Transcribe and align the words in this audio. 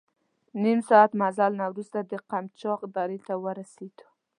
نیم 0.63 0.79
ساعت 0.89 1.11
مزل 1.21 1.51
نه 1.59 1.65
وروسته 1.71 1.99
د 2.01 2.13
قمچاق 2.29 2.79
درې 2.95 3.19
ته 3.27 3.33
ورسېدو. 3.43 4.07